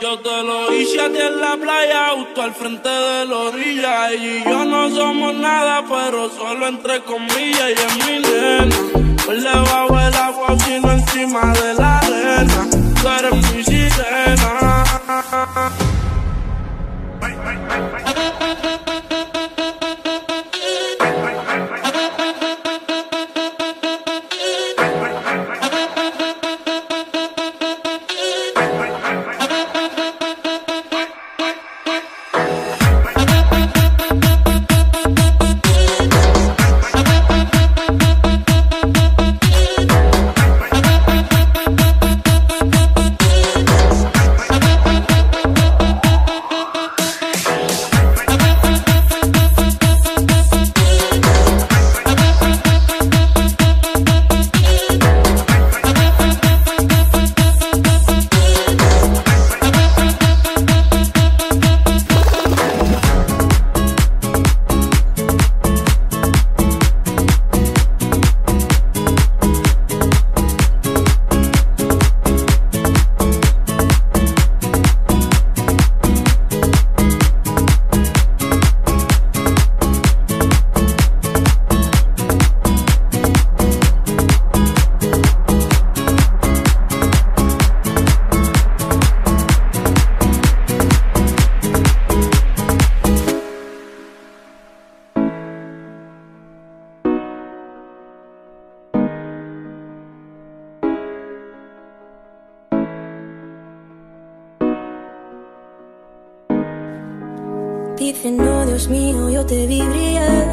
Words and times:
Yo 0.00 0.18
te 0.18 0.42
lo 0.42 0.74
hice 0.74 1.00
a 1.00 1.08
ti 1.10 1.18
en 1.18 1.40
la 1.40 1.56
playa, 1.56 2.10
justo 2.16 2.42
al 2.42 2.52
frente 2.54 2.88
de 2.88 3.24
la 3.24 3.36
orilla. 3.36 4.12
y 4.14 4.44
yo 4.44 4.64
no 4.64 4.90
somos 4.90 5.34
nada, 5.34 5.84
pero 5.88 6.28
solo 6.28 6.66
entre 6.66 7.02
comillas. 7.02 7.70
Y 7.70 7.72
es 7.72 8.06
mi 8.06 8.18
nena, 8.20 8.76
pues 9.24 9.42
le 9.42 9.50
bajo 9.50 9.98
el 9.98 10.14
agua, 10.14 10.56
sino 10.58 10.92
encima 10.92 11.52
de 11.52 11.74
la 11.74 11.98
arena. 11.98 12.68
Tú 13.00 13.08
eres 13.08 13.54
mi 13.54 13.64
sirena. 13.64 14.84
Dicen, 108.06 108.36
no, 108.36 108.64
Dios 108.64 108.88
mío, 108.88 109.28
yo 109.30 109.44
te 109.44 109.66
vi 109.66 109.82
brillar. 109.82 110.46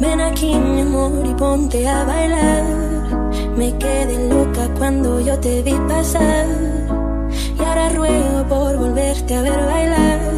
Ven 0.00 0.20
aquí, 0.20 0.52
mi 0.52 0.80
amor, 0.80 1.24
y 1.24 1.32
ponte 1.34 1.86
a 1.86 2.02
bailar. 2.02 2.64
Me 3.56 3.78
quedé 3.78 4.28
loca 4.28 4.68
cuando 4.76 5.20
yo 5.20 5.38
te 5.38 5.62
vi 5.62 5.70
pasar. 5.86 6.46
Y 7.56 7.62
ahora 7.62 7.90
ruego 7.90 8.44
por 8.48 8.76
volverte 8.76 9.36
a 9.36 9.42
ver 9.42 9.64
bailar. 9.66 10.31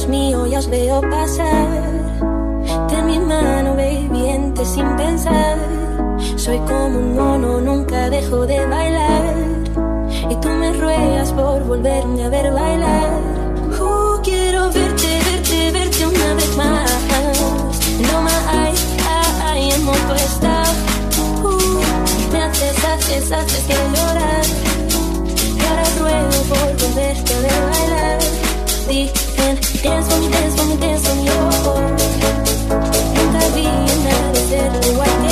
Dios 0.00 0.08
mío, 0.08 0.46
ya 0.46 0.60
os 0.60 0.68
veo 0.68 1.02
pasar. 1.02 1.68
Ten 2.88 3.04
mi 3.04 3.18
mano, 3.18 3.74
baby, 3.74 4.30
entre 4.30 4.64
sin 4.64 4.96
pensar. 4.96 5.58
Soy 6.36 6.58
como 6.60 6.98
un 7.00 7.14
mono, 7.14 7.60
nunca 7.60 8.08
dejo 8.08 8.46
de 8.46 8.64
bailar. 8.64 9.34
Y 10.30 10.34
tú 10.36 10.48
me 10.48 10.72
ruegas 10.72 11.30
por 11.32 11.64
volverme 11.64 12.24
a 12.24 12.30
ver 12.30 12.50
bailar. 12.50 13.10
Uh, 13.78 14.22
quiero 14.22 14.70
verte, 14.72 15.20
verte, 15.26 15.70
verte 15.70 16.06
una 16.06 16.32
vez 16.32 16.56
más. 16.56 16.90
No 18.10 18.22
más 18.22 18.46
hay, 18.48 18.74
hay, 19.44 19.70
en 19.70 19.84
modo 19.84 20.14
está. 20.14 20.62
Uh, 21.44 22.32
me 22.32 22.42
haces, 22.42 22.84
haces, 22.84 23.32
haces 23.32 23.64
que 23.66 23.74
llorar. 23.74 24.46
Y 25.58 25.60
ahora 25.66 25.84
ruego 25.98 26.42
por 26.48 26.88
volverte 26.88 27.34
a 27.34 27.40
ver 27.40 27.60
bailar. 27.70 28.49
Dicen, 28.88 29.58
dance 29.82 30.08
for 30.08 30.20
me, 30.20 30.28
dance 30.30 30.54
for 30.56 30.66
me, 30.66 30.76
dance 30.76 31.08
for 31.08 31.14
me, 31.16 31.26
oh, 31.30 31.50
oh. 31.66 31.80
Nunca 33.14 33.48
vi 33.54 33.66
a 33.66 33.68
nadie 34.04 34.40
hacerlo 34.40 34.80
igual 34.92 35.10
que 35.22 35.29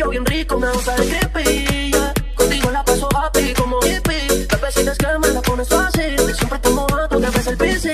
platillo 0.00 0.10
bien 0.10 0.24
rico, 0.26 0.56
una 0.56 0.72
onza 0.72 0.94
de 0.96 1.08
creepy. 1.08 1.90
Yeah. 1.90 2.14
Contigo 2.34 2.70
la 2.70 2.84
paso 2.84 3.08
happy 3.14 3.52
como 3.54 3.78
hippie. 3.82 4.46
La 4.50 4.56
vecina 4.58 4.92
que 4.94 5.18
me 5.18 5.28
la 5.28 5.42
pones 5.42 5.68
fácil. 5.68 6.34
Siempre 6.34 6.58
te 6.58 6.70
mojando, 6.70 7.20
te 7.20 7.30
ves 7.30 7.46
el 7.46 7.56
bici. 7.56 7.88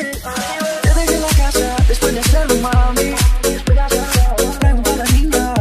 Te 0.83 0.89
dejé 0.95 1.15
en 1.15 1.23
la 1.23 1.29
casa 1.29 1.77
después 1.89 2.15
de 2.15 2.21
hacerlo, 2.21 2.55
mami. 2.57 3.15
Pregunta 4.61 4.97
la 4.97 5.05
niña. 5.05 5.55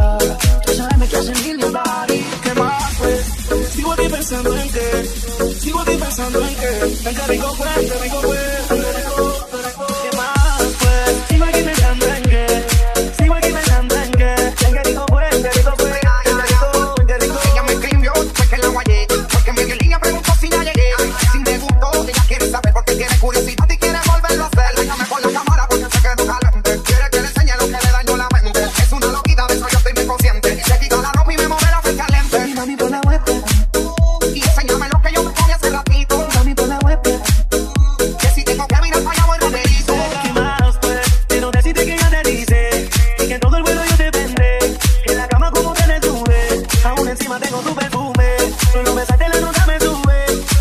Tú 0.64 0.72
sabes 0.74 0.98
me 0.98 1.08
que 1.08 1.16
hace 1.16 1.32
millonario. 1.34 2.24
¿Qué 2.42 2.54
más, 2.54 2.94
pues? 2.98 3.70
Sigo 3.72 3.92
aquí 3.92 4.08
pensando 4.08 4.56
en 4.56 4.68
qué. 4.70 5.08
Sigo 5.60 5.80
aquí 5.80 5.96
pensando 5.96 6.40
en 6.40 6.54
qué. 6.54 7.12
Tan 7.12 7.28
rico 7.28 7.45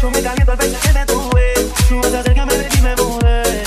Yo 0.02 0.12
me 0.12 0.22
caliento 0.22 0.52
al 0.52 0.58
pensar 0.58 0.82
que 0.82 1.00
te 1.00 1.06
tuve. 1.06 1.54
Tú 1.88 2.02
vas 2.02 2.12
me 2.12 2.58
de 2.58 2.64
ti 2.66 2.82
me 2.82 2.96
mudé. 2.96 3.64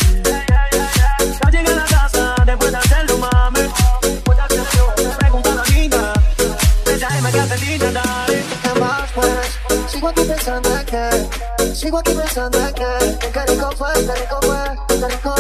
Ya 1.42 1.50
llegué 1.50 1.72
a 1.72 1.76
la 1.76 1.84
casa 1.84 2.34
después 2.44 2.70
de 2.70 2.78
hacerlo, 2.78 3.18
mami. 3.18 3.60
Pues 4.24 4.38
pregunta 5.18 5.52
a 5.52 5.54
la 5.54 5.64
niña. 5.64 6.12
Déjame 6.84 7.32
que 7.32 7.40
te 7.40 7.56
diga, 7.56 7.92
dale. 7.92 8.44
¿Qué 8.62 8.80
más 8.80 9.10
pues? 9.14 9.90
Sigo 9.90 10.08
aquí 10.08 10.22
pensando 10.22 10.70
que. 10.84 11.74
Sigo 11.74 11.98
aquí 11.98 12.12
pensando 12.12 12.58
que. 12.74 13.30
Qué 13.32 13.46
rico 13.46 13.70
fue, 13.76 13.92
qué 13.94 14.14
rico 14.14 14.38
fue, 14.42 14.98
qué 15.00 15.08
rico 15.08 15.37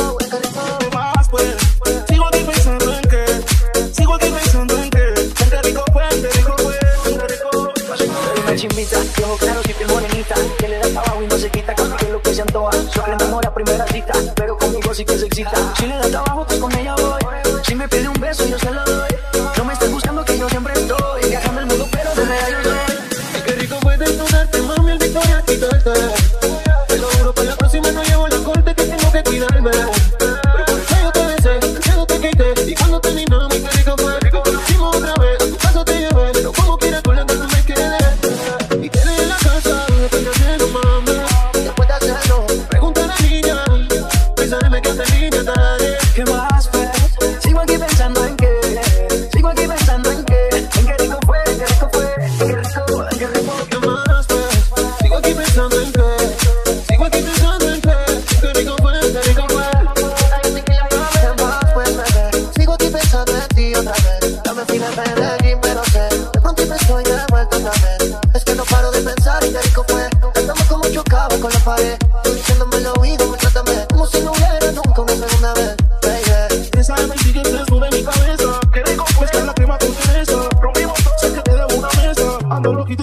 musiquita 11.48 11.74
que 11.74 12.08
lo 12.10 12.20
que 12.20 12.34
se 12.34 12.42
antoja. 12.42 12.70
Su 12.90 13.00
amor 13.02 13.46
a 13.46 13.54
primera 13.54 13.86
cita, 13.86 14.12
pero 14.34 14.56
conmigo 14.56 14.94
sí 14.94 15.04
que 15.04 15.18
se 15.18 15.26
excita. 15.26 15.74
Si 15.76 15.86
le 15.86 15.96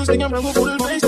think 0.06 0.24
I'm 0.24 0.32
full 0.54 0.78
face. 0.80 1.05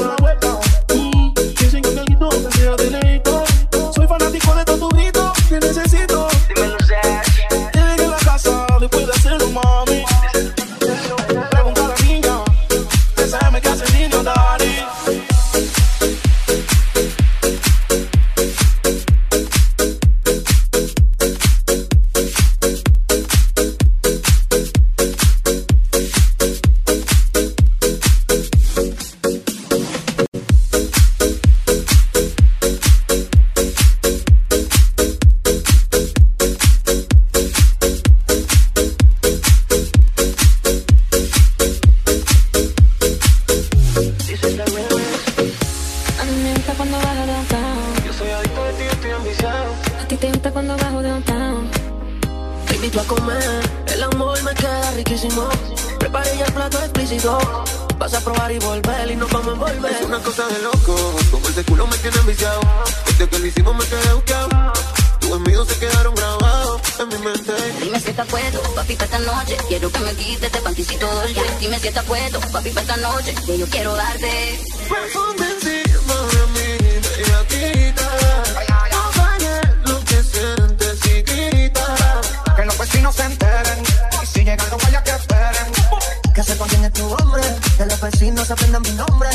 El 53.94 54.04
amor 54.04 54.42
me 54.44 54.54
queda 54.54 54.92
riquísimo. 54.92 55.48
Preparé 56.00 56.38
ya 56.38 56.46
el 56.46 56.54
plato 56.54 56.78
explícito. 56.80 57.38
Vas 57.98 58.14
a 58.14 58.22
probar 58.22 58.52
y 58.52 58.60
volver 58.60 59.12
y 59.12 59.16
nos 59.16 59.30
vamos 59.32 59.50
a 59.50 59.52
envolver. 59.54 59.92
Es 59.92 60.06
una 60.06 60.20
cosa 60.20 60.48
de 60.48 60.60
loco. 60.60 60.96
Como 61.32 61.48
ese 61.50 61.64
culo 61.64 61.88
me 61.88 61.98
tiene 61.98 62.18
enviciado. 62.18 62.60
Desde 63.08 63.28
que 63.28 63.40
lo 63.40 63.46
hicimos 63.46 63.76
me 63.76 63.86
quedé 63.86 64.14
buscado. 64.14 64.50
Tus 65.20 65.32
amigos 65.32 65.68
se 65.68 65.80
quedaron 65.80 66.16
grabados 66.16 66.82
en 67.00 67.10
mi 67.10 67.18
mente. 67.18 67.54
Dime 67.82 68.00
si 68.00 68.10
está 68.10 68.24
puesto, 68.26 68.62
papi, 68.76 68.94
para 68.96 69.06
esta 69.06 69.20
noche. 69.20 69.58
Quiero 69.68 69.92
que 69.92 70.00
me 70.00 70.14
quites 70.14 70.44
este 70.44 70.60
pantisito 70.62 71.06
dolce. 71.06 71.42
Dime 71.60 71.80
si 71.80 71.88
está 71.88 72.04
puesto, 72.04 72.40
papi, 72.40 72.70
para 72.70 72.82
esta 72.82 72.98
noche. 72.98 73.36
Que 73.46 73.58
yo 73.58 73.68
quiero 73.68 73.94
darte. 73.96 74.60
se 83.12 83.24
enteren. 83.24 83.84
Y 84.22 84.26
si 84.26 84.44
llegan 84.44 84.70
los 84.70 84.82
vaya 84.84 85.04
que 85.04 85.12
esperen. 85.12 86.34
Que 86.34 86.44
sepan 86.44 86.68
quién 86.70 86.86
es 86.86 86.94
tu 86.94 87.06
hombre. 87.06 87.44
Que 87.78 87.86
los 87.86 88.02
vecinos 88.02 88.52
aprendan 88.52 88.82
mi 88.82 88.92
nombre 88.92 89.30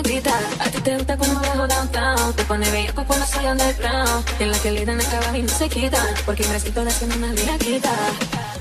maldita. 0.00 0.32
A 0.58 0.70
ti 0.70 0.80
te 0.80 0.96
gusta 0.96 1.16
cuando 1.16 1.40
bajo 1.40 1.66
downtown. 1.66 2.32
Te 2.34 2.44
pone 2.44 2.70
bellaco 2.70 3.04
cuando 3.04 3.26
soy 3.26 3.46
underground. 3.46 4.24
En 4.38 4.50
la 4.50 4.58
que 4.58 4.70
le 4.70 4.84
dan 4.84 5.00
el 5.00 5.06
trabajo 5.06 5.36
y 5.36 5.42
no 5.42 5.52
se 5.52 5.68
quita. 5.68 6.02
Porque 6.24 6.42
fresquito 6.44 6.84
le 6.84 6.90
haciendo 6.90 7.16
una 7.16 7.32
bellaquita. 7.32 7.92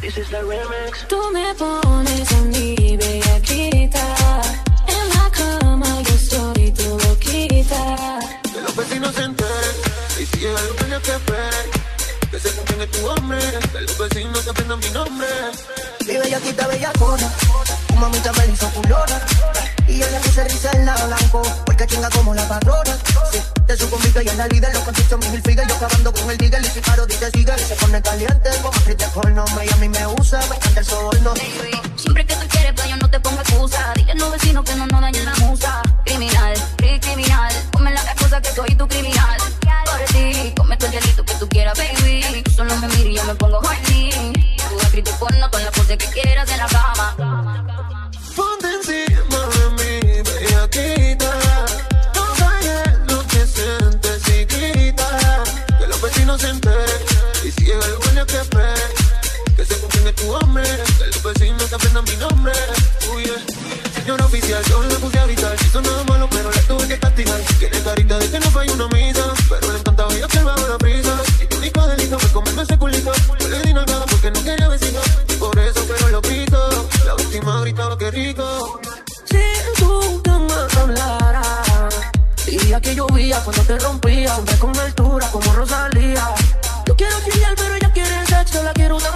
This 0.01 0.17
is 0.17 0.29
the 0.29 0.41
remix. 0.41 1.07
Tú 1.07 1.19
me 1.31 1.53
pones 1.55 2.31
a 2.31 2.41
mi 2.41 2.97
bellaquita. 2.97 4.05
En 4.87 5.09
la 5.15 5.29
cama 5.31 6.01
yo 6.01 6.17
soy 6.17 6.71
tu 6.71 6.97
loquita. 7.05 8.19
Que 8.53 8.61
los 8.61 8.75
vecinos 8.75 9.15
se 9.15 9.23
enteren. 9.23 9.75
Y 10.19 10.25
si 10.25 10.37
llega 10.39 10.59
el 10.59 10.75
dueño 10.77 11.01
que 11.01 11.11
esperen. 11.11 11.67
Que 12.31 12.39
se 12.39 12.49
confíen 12.55 12.81
en 12.81 12.91
tu 12.91 13.07
hombre. 13.07 13.39
Que 13.71 13.81
los 13.81 13.97
vecinos 13.97 14.47
aprendan 14.47 14.79
mi 14.79 14.89
nombre. 14.89 15.27
Mi 16.05 16.17
bellaquita 16.17 16.67
bellacona. 16.67 17.31
Tu 17.87 17.95
mamita 17.95 18.31
me 18.33 18.45
hizo 18.53 18.69
culona. 18.71 19.21
Y 19.89 19.97
yo 19.97 20.07
le 20.11 20.19
puse 20.19 20.43
risa 20.43 20.69
en 20.73 20.85
la 20.85 20.95
blanco, 21.05 21.41
porque 21.65 21.87
chinga 21.87 22.09
como 22.11 22.33
la 22.35 22.47
patrona. 22.47 22.95
Sí, 23.31 23.39
de 23.65 23.75
su 23.75 23.89
convicto 23.89 24.21
y 24.21 24.29
en 24.29 24.37
la 24.37 24.47
líder, 24.47 24.71
los 24.73 24.83
conceptos 24.83 25.19
mis 25.29 25.41
figas, 25.41 25.67
yo 25.67 25.75
acabando 25.75 26.13
con 26.13 26.29
el 26.29 26.37
digger, 26.37 26.61
y 26.61 26.67
si 26.67 26.79
paro, 26.79 27.07
dice 27.07 27.29
siga, 27.31 27.55
y 27.57 27.63
se 27.63 27.75
pone 27.75 27.99
caliente, 28.01 28.49
como 28.61 28.79
Christian 28.83 29.11
Horno, 29.15 29.45
y 29.63 29.73
a 29.73 29.75
mí 29.77 29.89
me 29.89 30.07
usa, 30.07 30.39
me 30.47 30.55
encanta 30.55 30.79
el 30.79 30.85
soborno. 30.85 31.33
Baby, 31.33 31.81
siempre 31.95 32.25
que 32.25 32.35
tú 32.35 32.47
quieres, 32.49 32.73
pues 32.75 32.87
yo 32.87 32.97
no 32.97 33.09
te 33.09 33.19
pongo 33.19 33.41
excusa. 33.41 33.93
Dile 33.95 34.11
a 34.11 34.15
los 34.15 34.31
vecinos 34.31 34.63
que 34.63 34.75
no 34.75 34.85
nos 34.85 35.01
dañen 35.01 35.25
la 35.25 35.35
musa. 35.37 35.81
Criminal, 36.05 36.53
criminal, 36.77 37.53
ponme 37.71 37.91
la 37.91 38.01
excusa 38.01 38.41
que 38.41 38.51
soy 38.51 38.75
tu 38.75 38.87
criminal. 38.87 39.39
Por 39.85 39.99
ti, 40.13 40.53
comete 40.55 40.85
el 40.85 40.91
delito 40.91 41.25
que 41.25 41.33
tú 41.33 41.49
quieras, 41.49 41.77
baby. 41.77 42.43
Tú 42.43 42.51
solo 42.51 42.75
me 42.77 42.87
miras 42.89 43.05
y 43.05 43.15
yo 43.15 43.23
me 43.23 43.35
pongo 43.35 43.57
horny. 43.57 44.11
Tú 44.69 44.79
escrito 44.81 45.11
porno 45.19 45.49
con 45.49 45.63
la 45.63 45.71
pose 45.71 45.97
que 45.97 46.05
quieras 46.07 46.47
en 46.51 46.57
la 46.57 46.67
cama. 46.67 47.15
contigo. 78.19 78.79
Si 79.25 79.79
tú 79.79 80.21
te 80.21 80.31
me 80.31 80.79
hablaras, 80.79 81.93
diría 82.45 82.81
que 82.81 82.95
llovía 82.95 83.39
cuando 83.43 83.63
te 83.63 83.79
rompía, 83.79 84.37
hombre 84.37 84.57
con 84.57 84.77
altura 84.77 85.27
como 85.31 85.53
Rosalía. 85.53 86.33
Yo 86.85 86.95
quiero 86.95 87.15
chillar, 87.21 87.53
pero 87.55 87.75
ella 87.75 87.91
quiere 87.93 88.25
sexo, 88.25 88.63
la 88.63 88.73
quiero 88.73 88.97
una 88.97 89.11